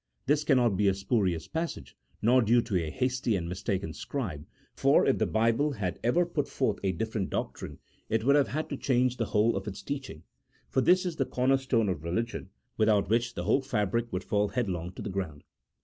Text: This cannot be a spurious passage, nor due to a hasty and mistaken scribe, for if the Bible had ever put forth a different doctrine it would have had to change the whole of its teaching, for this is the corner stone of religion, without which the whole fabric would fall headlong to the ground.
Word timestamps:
This 0.25 0.43
cannot 0.43 0.77
be 0.77 0.87
a 0.87 0.95
spurious 0.95 1.47
passage, 1.47 1.95
nor 2.23 2.41
due 2.41 2.63
to 2.63 2.75
a 2.75 2.89
hasty 2.89 3.35
and 3.35 3.47
mistaken 3.47 3.93
scribe, 3.93 4.47
for 4.73 5.05
if 5.05 5.19
the 5.19 5.27
Bible 5.27 5.73
had 5.73 5.99
ever 6.03 6.25
put 6.25 6.47
forth 6.47 6.79
a 6.81 6.91
different 6.91 7.29
doctrine 7.29 7.77
it 8.09 8.23
would 8.23 8.35
have 8.35 8.47
had 8.47 8.67
to 8.69 8.77
change 8.77 9.17
the 9.17 9.25
whole 9.25 9.55
of 9.55 9.67
its 9.67 9.83
teaching, 9.83 10.23
for 10.67 10.81
this 10.81 11.05
is 11.05 11.17
the 11.17 11.25
corner 11.25 11.57
stone 11.57 11.87
of 11.87 12.03
religion, 12.03 12.49
without 12.77 13.09
which 13.11 13.35
the 13.35 13.43
whole 13.43 13.61
fabric 13.61 14.11
would 14.11 14.23
fall 14.23 14.47
headlong 14.47 14.91
to 14.93 15.03
the 15.03 15.09
ground. 15.11 15.43